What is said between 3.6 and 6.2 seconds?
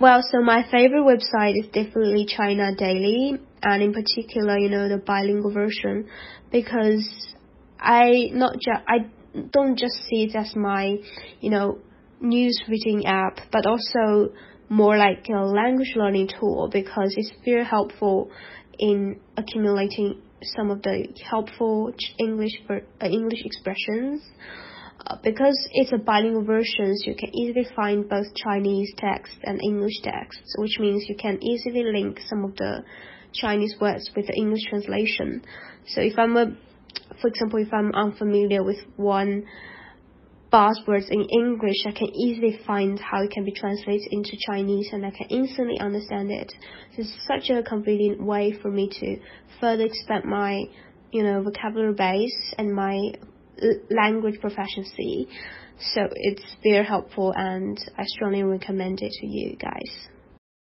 and in particular, you know, the bilingual version,